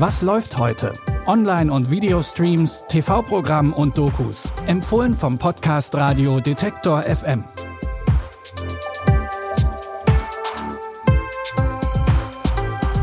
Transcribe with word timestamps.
Was 0.00 0.22
läuft 0.22 0.56
heute? 0.58 0.92
Online- 1.26 1.72
und 1.72 1.90
Videostreams, 1.90 2.84
TV-Programm 2.86 3.72
und 3.72 3.98
Dokus. 3.98 4.48
Empfohlen 4.68 5.12
vom 5.12 5.38
Podcast 5.38 5.92
Radio 5.96 6.38
Detektor 6.38 7.02
FM. 7.02 7.42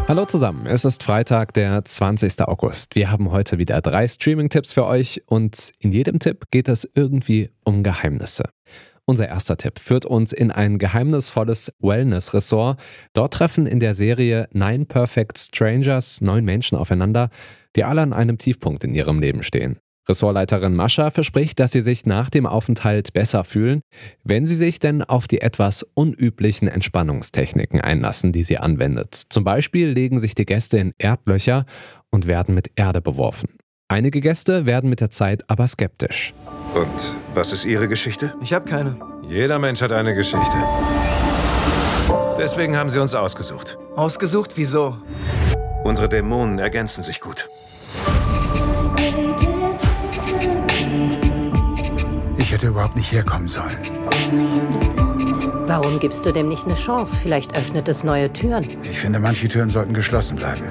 Hallo 0.08 0.24
zusammen, 0.24 0.66
es 0.68 0.86
ist 0.86 1.04
Freitag, 1.04 1.54
der 1.56 1.84
20. 1.84 2.42
August. 2.44 2.96
Wir 2.96 3.12
haben 3.12 3.30
heute 3.30 3.58
wieder 3.58 3.82
drei 3.82 4.08
Streaming-Tipps 4.08 4.72
für 4.72 4.86
euch 4.86 5.22
und 5.26 5.74
in 5.80 5.92
jedem 5.92 6.20
Tipp 6.20 6.46
geht 6.50 6.70
es 6.70 6.90
irgendwie 6.96 7.50
um 7.66 7.84
Geheimnisse. 7.84 8.46
Unser 9.08 9.28
erster 9.28 9.56
Tipp 9.58 9.80
führt 9.80 10.06
uns 10.06 10.34
in 10.34 10.52
ein 10.52 10.80
geheimnisvolles 10.80 11.72
Wellness-Ressort. 11.80 12.80
Dort 13.14 13.34
treffen 13.34 13.68
in 13.68 13.80
der 13.80 13.94
Serie 13.94 14.48
Nine 14.52 14.86
Perfect 14.86 15.38
Strangers 15.38 16.22
neun 16.22 16.44
Menschen 16.44 16.76
aufeinander, 16.78 17.30
die 17.76 17.84
alle 17.84 18.02
an 18.02 18.14
einem 18.14 18.40
Tiefpunkt 18.40 18.84
in 18.84 18.96
ihrem 18.96 19.20
Leben 19.20 19.44
stehen. 19.44 19.78
Ressortleiterin 20.08 20.76
Mascha 20.76 21.10
verspricht, 21.10 21.60
dass 21.60 21.72
sie 21.72 21.82
sich 21.82 22.06
nach 22.06 22.30
dem 22.30 22.46
Aufenthalt 22.46 23.14
besser 23.14 23.44
fühlen, 23.44 23.82
wenn 24.24 24.46
sie 24.46 24.56
sich 24.56 24.80
denn 24.80 25.04
auf 25.04 25.28
die 25.28 25.42
etwas 25.42 25.84
unüblichen 25.94 26.68
Entspannungstechniken 26.68 27.82
einlassen, 27.82 28.32
die 28.32 28.44
sie 28.44 28.58
anwendet. 28.58 29.16
Zum 29.16 29.44
Beispiel 29.44 29.90
legen 29.90 30.20
sich 30.20 30.36
die 30.36 30.46
Gäste 30.46 30.78
in 30.78 30.94
Erdlöcher 30.98 31.66
und 32.12 32.28
werden 32.28 32.54
mit 32.54 32.72
Erde 32.76 33.02
beworfen. 33.02 33.50
Einige 33.88 34.22
Gäste 34.22 34.66
werden 34.66 34.90
mit 34.90 35.02
der 35.02 35.12
Zeit 35.12 35.50
aber 35.50 35.68
skeptisch. 35.68 36.34
Und 36.76 37.16
was 37.34 37.54
ist 37.54 37.64
Ihre 37.64 37.88
Geschichte? 37.88 38.34
Ich 38.42 38.52
habe 38.52 38.70
keine. 38.70 38.98
Jeder 39.22 39.60
Mensch 39.60 39.82
hat 39.82 39.94
eine 39.94 40.14
Geschichte. 40.14 40.58
Deswegen 42.38 42.76
haben 42.76 42.90
Sie 42.90 43.00
uns 43.00 43.14
ausgesucht. 43.14 43.78
Ausgesucht? 43.96 44.52
Wieso? 44.56 44.98
Unsere 45.86 46.10
Dämonen 46.10 46.60
ergänzen 46.60 47.02
sich 47.02 47.22
gut. 47.22 47.48
Ich 52.38 52.52
hätte 52.52 52.68
überhaupt 52.68 52.98
nicht 52.98 53.10
herkommen 53.10 53.48
sollen. 53.48 53.78
Warum 55.68 56.00
gibst 56.00 56.26
du 56.26 56.34
dem 56.34 56.50
nicht 56.50 56.66
eine 56.66 56.76
Chance? 56.76 57.16
Vielleicht 57.16 57.56
öffnet 57.56 57.88
es 57.88 58.04
neue 58.04 58.32
Türen. 58.32 58.68
Ich 58.84 59.00
finde, 59.00 59.20
manche 59.20 59.48
Türen 59.48 59.70
sollten 59.70 59.94
geschlossen 59.94 60.36
bleiben. 60.36 60.64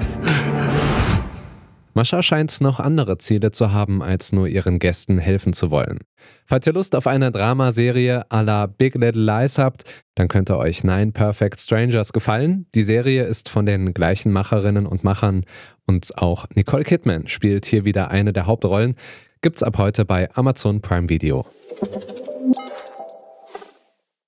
Mascha 1.95 2.21
scheint 2.21 2.59
noch 2.59 2.81
andere 2.81 3.17
Ziele 3.19 3.51
zu 3.51 3.71
haben, 3.71 4.03
als 4.03 4.33
nur 4.33 4.49
ihren 4.49 4.79
Gästen 4.79 5.17
helfen 5.17 5.53
zu 5.53 5.71
wollen. 5.71 5.99
Falls 6.45 6.67
ihr 6.67 6.73
Lust 6.73 6.93
auf 6.93 7.07
eine 7.07 7.31
Dramaserie 7.31 8.25
à 8.29 8.43
la 8.43 8.65
Big 8.65 8.95
Little 8.95 9.23
Lies 9.23 9.57
habt, 9.57 9.85
dann 10.13 10.27
könnte 10.27 10.57
euch 10.57 10.83
Nine 10.83 11.13
Perfect 11.13 11.61
Strangers 11.61 12.11
gefallen. 12.11 12.65
Die 12.75 12.83
Serie 12.83 13.23
ist 13.23 13.47
von 13.47 13.65
den 13.65 13.93
gleichen 13.93 14.33
Macherinnen 14.33 14.87
und 14.87 15.05
Machern 15.05 15.45
und 15.87 16.17
auch 16.17 16.45
Nicole 16.53 16.83
Kidman 16.83 17.29
spielt 17.29 17.65
hier 17.65 17.85
wieder 17.85 18.11
eine 18.11 18.33
der 18.33 18.45
Hauptrollen. 18.45 18.95
Gibt's 19.41 19.63
ab 19.63 19.77
heute 19.77 20.03
bei 20.03 20.29
Amazon 20.35 20.81
Prime 20.81 21.07
Video. 21.07 21.45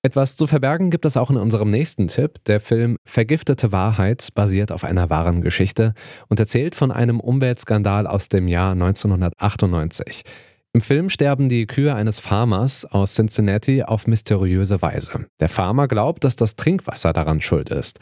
Etwas 0.08 0.38
zu 0.38 0.47
verbergen 0.47 0.89
gibt 0.89 1.03
es 1.03 1.17
auch 1.17 1.30
in 1.30 1.36
unserem 1.36 1.69
nächsten 1.69 2.08
Tipp. 2.08 2.36
Der 2.45 2.61
Film 2.61 2.95
Vergiftete 3.03 3.73
Wahrheit 3.73 4.30
basiert 4.36 4.72
auf 4.72 4.86
einer 4.86 5.09
wahren 5.09 5.41
Geschichte 5.41 5.94
und 6.30 6.39
erzählt 6.39 6.75
von 6.75 6.94
einem 6.94 7.19
Umweltskandal 7.19 8.08
aus 8.08 8.30
dem 8.30 8.47
Jahr 8.47 8.72
1998. 8.72 10.22
Im 10.72 10.80
Film 10.80 11.09
sterben 11.09 11.49
die 11.49 11.67
Kühe 11.67 11.94
eines 11.94 12.19
Farmers 12.19 12.86
aus 12.86 13.16
Cincinnati 13.16 13.83
auf 13.83 14.08
mysteriöse 14.08 14.81
Weise. 14.81 15.25
Der 15.41 15.49
Farmer 15.49 15.89
glaubt, 15.89 16.23
dass 16.23 16.38
das 16.38 16.55
Trinkwasser 16.55 17.11
daran 17.11 17.42
schuld 17.42 17.67
ist. 17.69 17.99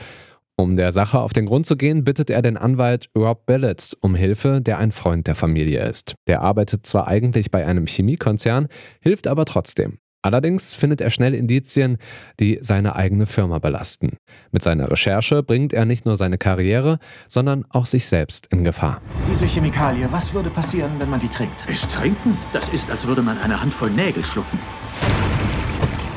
Um 0.56 0.78
der 0.78 0.92
Sache 0.92 1.18
auf 1.18 1.34
den 1.34 1.48
Grund 1.48 1.66
zu 1.66 1.76
gehen, 1.76 2.04
bittet 2.04 2.30
er 2.30 2.44
den 2.44 2.56
Anwalt 2.56 3.10
Rob 3.18 3.48
Billett 3.48 3.98
um 4.02 4.14
Hilfe, 4.14 4.62
der 4.62 4.78
ein 4.78 4.92
Freund 4.92 5.26
der 5.26 5.34
Familie 5.34 5.84
ist. 5.84 6.14
Der 6.28 6.42
arbeitet 6.42 6.86
zwar 6.86 7.08
eigentlich 7.08 7.50
bei 7.50 7.66
einem 7.66 7.88
Chemiekonzern, 7.88 8.68
hilft 9.02 9.26
aber 9.26 9.46
trotzdem. 9.46 9.98
Allerdings 10.26 10.74
findet 10.74 11.02
er 11.02 11.12
schnell 11.12 11.36
Indizien, 11.36 12.00
die 12.40 12.58
seine 12.60 12.96
eigene 12.96 13.28
Firma 13.28 13.60
belasten. 13.60 14.18
Mit 14.52 14.64
seiner 14.64 14.90
Recherche 14.90 15.44
bringt 15.44 15.72
er 15.72 15.86
nicht 15.86 16.08
nur 16.08 16.18
seine 16.18 16.40
Karriere, 16.40 16.98
sondern 17.28 17.64
auch 17.70 17.86
sich 17.86 18.08
selbst 18.08 18.48
in 18.48 18.64
Gefahr. 18.64 19.04
Diese 19.30 19.46
Chemikalie, 19.46 20.12
was 20.12 20.34
würde 20.34 20.50
passieren, 20.50 20.94
wenn 20.98 21.12
man 21.12 21.20
die 21.20 21.30
trinkt? 21.30 21.68
Es 21.70 21.82
trinken? 21.82 22.40
Das 22.54 22.70
ist, 22.70 22.90
als 22.90 23.06
würde 23.06 23.22
man 23.22 23.38
eine 23.38 23.62
Handvoll 23.62 23.92
Nägel 23.92 24.26
schlucken. 24.26 24.58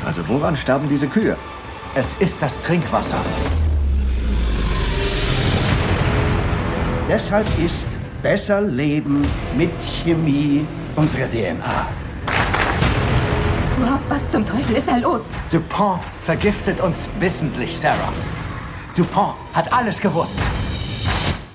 Also 0.06 0.26
woran 0.26 0.56
sterben 0.56 0.88
diese 0.88 1.06
Kühe? 1.06 1.36
Es 1.94 2.14
ist 2.14 2.40
das 2.40 2.58
Trinkwasser. 2.62 3.20
Deshalb 7.10 7.46
ist 7.62 7.88
besser 8.22 8.62
Leben 8.62 9.20
mit 9.54 9.70
Chemie 10.02 10.66
unsere 10.96 11.28
DNA. 11.28 11.97
Rob, 13.82 14.00
was 14.08 14.28
zum 14.28 14.44
Teufel 14.44 14.76
ist 14.76 14.88
da 14.88 14.96
los? 14.96 15.32
DuPont 15.52 16.00
vergiftet 16.20 16.80
uns 16.80 17.08
wissentlich, 17.20 17.76
Sarah. 17.76 18.12
DuPont 18.96 19.36
hat 19.52 19.72
alles 19.72 20.00
gewusst. 20.00 20.36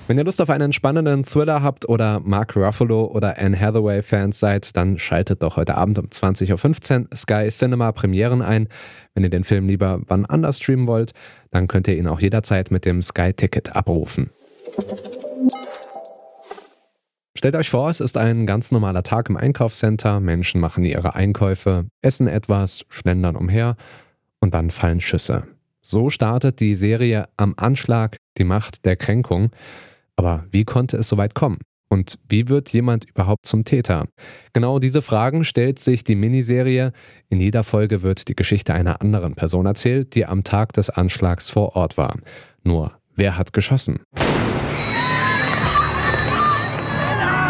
Wenn 0.06 0.16
ihr 0.16 0.24
Lust 0.24 0.40
auf 0.40 0.48
einen 0.48 0.72
spannenden 0.72 1.24
Thriller 1.24 1.62
habt 1.62 1.86
oder 1.86 2.20
Mark 2.20 2.56
Ruffalo 2.56 3.04
oder 3.04 3.38
Anne 3.38 3.58
Hathaway 3.58 4.00
Fans 4.00 4.40
seid, 4.40 4.74
dann 4.74 4.98
schaltet 4.98 5.42
doch 5.42 5.56
heute 5.56 5.76
Abend 5.76 5.98
um 5.98 6.06
20.15 6.06 7.00
Uhr 7.00 7.16
Sky 7.16 7.48
Cinema 7.50 7.92
Premieren 7.92 8.40
ein. 8.40 8.68
Wenn 9.12 9.24
ihr 9.24 9.30
den 9.30 9.44
Film 9.44 9.68
lieber 9.68 10.00
wann 10.06 10.24
anders 10.24 10.58
streamen 10.58 10.86
wollt, 10.86 11.12
dann 11.50 11.68
könnt 11.68 11.88
ihr 11.88 11.96
ihn 11.96 12.06
auch 12.06 12.20
jederzeit 12.20 12.70
mit 12.70 12.86
dem 12.86 13.02
Sky 13.02 13.34
Ticket 13.34 13.76
abrufen. 13.76 14.30
Stellt 17.44 17.56
euch 17.56 17.68
vor, 17.68 17.90
es 17.90 18.00
ist 18.00 18.16
ein 18.16 18.46
ganz 18.46 18.70
normaler 18.70 19.02
Tag 19.02 19.28
im 19.28 19.36
Einkaufscenter, 19.36 20.18
Menschen 20.18 20.62
machen 20.62 20.82
ihre 20.82 21.14
Einkäufe, 21.14 21.84
essen 22.00 22.26
etwas, 22.26 22.86
schlendern 22.88 23.36
umher 23.36 23.76
und 24.40 24.54
dann 24.54 24.70
fallen 24.70 25.02
Schüsse. 25.02 25.42
So 25.82 26.08
startet 26.08 26.60
die 26.60 26.74
Serie 26.74 27.28
Am 27.36 27.52
Anschlag, 27.58 28.16
die 28.38 28.44
Macht 28.44 28.86
der 28.86 28.96
Kränkung. 28.96 29.50
Aber 30.16 30.46
wie 30.52 30.64
konnte 30.64 30.96
es 30.96 31.10
so 31.10 31.18
weit 31.18 31.34
kommen? 31.34 31.58
Und 31.90 32.18
wie 32.30 32.48
wird 32.48 32.70
jemand 32.70 33.04
überhaupt 33.04 33.44
zum 33.44 33.64
Täter? 33.64 34.06
Genau 34.54 34.78
diese 34.78 35.02
Fragen 35.02 35.44
stellt 35.44 35.78
sich 35.78 36.02
die 36.02 36.14
Miniserie. 36.14 36.92
In 37.28 37.40
jeder 37.40 37.62
Folge 37.62 38.00
wird 38.00 38.26
die 38.28 38.36
Geschichte 38.36 38.72
einer 38.72 39.02
anderen 39.02 39.34
Person 39.34 39.66
erzählt, 39.66 40.14
die 40.14 40.24
am 40.24 40.44
Tag 40.44 40.72
des 40.72 40.88
Anschlags 40.88 41.50
vor 41.50 41.76
Ort 41.76 41.98
war. 41.98 42.16
Nur, 42.62 42.92
wer 43.14 43.36
hat 43.36 43.52
geschossen? 43.52 44.00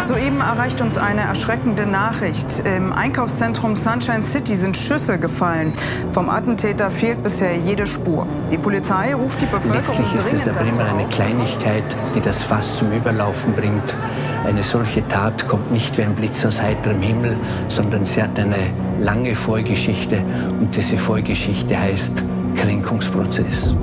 Soeben 0.05 0.39
erreicht 0.39 0.81
uns 0.81 0.99
eine 0.99 1.21
erschreckende 1.21 1.87
Nachricht. 1.87 2.59
Im 2.63 2.93
Einkaufszentrum 2.93 3.75
Sunshine 3.75 4.23
City 4.23 4.55
sind 4.55 4.77
Schüsse 4.77 5.17
gefallen. 5.17 5.73
Vom 6.11 6.29
Attentäter 6.29 6.91
fehlt 6.91 7.23
bisher 7.23 7.57
jede 7.57 7.87
Spur. 7.87 8.27
Die 8.51 8.57
Polizei 8.57 9.15
ruft 9.15 9.41
die 9.41 9.45
Bevölkerung 9.45 9.77
Letztlich 9.77 10.13
ist 10.13 10.33
es 10.33 10.47
aber 10.47 10.61
immer 10.61 10.85
eine 10.85 11.05
Kleinigkeit, 11.05 11.83
die 12.13 12.21
das 12.21 12.43
Fass 12.43 12.77
zum 12.77 12.91
Überlaufen 12.91 13.53
bringt. 13.53 13.95
Eine 14.45 14.61
solche 14.61 15.07
Tat 15.07 15.47
kommt 15.47 15.71
nicht 15.71 15.97
wie 15.97 16.03
ein 16.03 16.13
Blitz 16.13 16.45
aus 16.45 16.61
heiterem 16.61 17.01
Himmel, 17.01 17.35
sondern 17.67 18.05
sie 18.05 18.21
hat 18.21 18.37
eine 18.37 18.57
lange 18.99 19.33
Vorgeschichte 19.33 20.21
und 20.59 20.75
diese 20.75 20.97
Vorgeschichte 20.97 21.79
heißt 21.79 22.21
Kränkungsprozess. 22.55 23.73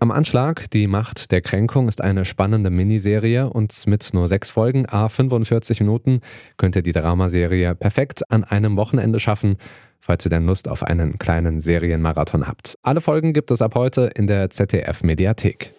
Am 0.00 0.12
Anschlag, 0.12 0.70
die 0.70 0.86
Macht 0.86 1.32
der 1.32 1.40
Kränkung, 1.40 1.88
ist 1.88 2.00
eine 2.00 2.24
spannende 2.24 2.70
Miniserie 2.70 3.50
und 3.50 3.84
mit 3.88 4.08
nur 4.14 4.28
sechs 4.28 4.48
Folgen, 4.48 4.86
a 4.88 5.08
45 5.08 5.80
Minuten, 5.80 6.20
könnt 6.56 6.76
ihr 6.76 6.82
die 6.82 6.92
Dramaserie 6.92 7.74
perfekt 7.74 8.22
an 8.30 8.44
einem 8.44 8.76
Wochenende 8.76 9.18
schaffen, 9.18 9.56
falls 9.98 10.24
ihr 10.24 10.30
denn 10.30 10.46
Lust 10.46 10.68
auf 10.68 10.84
einen 10.84 11.18
kleinen 11.18 11.60
Serienmarathon 11.60 12.46
habt. 12.46 12.76
Alle 12.82 13.00
Folgen 13.00 13.32
gibt 13.32 13.50
es 13.50 13.60
ab 13.60 13.74
heute 13.74 14.10
in 14.14 14.28
der 14.28 14.50
ZDF-Mediathek. 14.50 15.72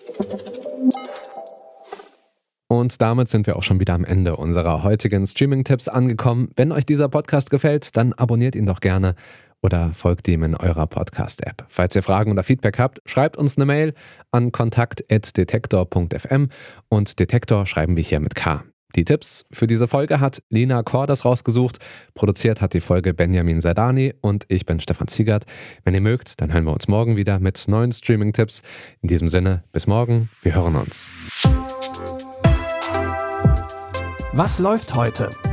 Und 2.67 3.01
damit 3.01 3.29
sind 3.29 3.47
wir 3.47 3.55
auch 3.55 3.63
schon 3.63 3.79
wieder 3.79 3.93
am 3.93 4.03
Ende 4.03 4.35
unserer 4.35 4.83
heutigen 4.83 5.25
Streaming-Tipps 5.25 5.87
angekommen. 5.87 6.51
Wenn 6.57 6.73
euch 6.73 6.85
dieser 6.85 7.07
Podcast 7.07 7.49
gefällt, 7.49 7.95
dann 7.95 8.11
abonniert 8.11 8.55
ihn 8.55 8.65
doch 8.65 8.81
gerne 8.81 9.15
oder 9.61 9.93
folgt 9.93 10.27
ihm 10.27 10.43
in 10.43 10.55
eurer 10.55 10.87
Podcast-App. 10.87 11.65
Falls 11.67 11.95
ihr 11.95 12.03
Fragen 12.03 12.31
oder 12.31 12.43
Feedback 12.43 12.79
habt, 12.79 13.01
schreibt 13.05 13.37
uns 13.37 13.57
eine 13.57 13.65
Mail 13.65 13.93
an 14.31 14.51
kontakt.detektor.fm 14.51 16.49
und 16.89 17.19
Detektor 17.19 17.65
schreiben 17.65 17.95
wir 17.95 18.03
hier 18.03 18.19
mit 18.19 18.35
K. 18.35 18.63
Die 18.95 19.05
Tipps 19.05 19.45
für 19.51 19.67
diese 19.67 19.87
Folge 19.87 20.19
hat 20.19 20.41
Lina 20.49 20.81
Kordas 20.81 21.23
rausgesucht. 21.23 21.77
Produziert 22.15 22.59
hat 22.59 22.73
die 22.73 22.81
Folge 22.81 23.13
Benjamin 23.13 23.61
Sadani 23.61 24.15
und 24.21 24.45
ich 24.47 24.65
bin 24.65 24.79
Stefan 24.79 25.07
Ziegert. 25.07 25.45
Wenn 25.83 25.93
ihr 25.93 26.01
mögt, 26.01 26.41
dann 26.41 26.51
hören 26.51 26.63
wir 26.63 26.73
uns 26.73 26.87
morgen 26.87 27.15
wieder 27.15 27.39
mit 27.39 27.67
neuen 27.67 27.91
Streaming-Tipps. 27.91 28.63
In 29.01 29.09
diesem 29.09 29.29
Sinne, 29.29 29.63
bis 29.71 29.85
morgen. 29.85 30.29
Wir 30.41 30.55
hören 30.55 30.75
uns. 30.75 31.11
Was 34.33 34.59
läuft 34.59 34.95
heute? 34.95 35.29